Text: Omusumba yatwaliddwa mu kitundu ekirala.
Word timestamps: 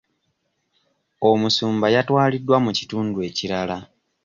Omusumba 1.29 1.85
yatwaliddwa 1.95 2.57
mu 2.65 2.71
kitundu 2.77 3.17
ekirala. 3.27 3.77